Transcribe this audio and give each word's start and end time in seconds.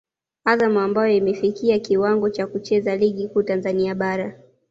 Azam 0.45 0.77
ambayo 0.77 1.13
imefikia 1.17 1.79
kiwango 1.79 2.29
cha 2.29 2.47
kucheza 2.47 2.95
ligi 2.95 3.27
kuu 3.27 3.43
Tanzania 3.43 3.95
bara 3.95 4.39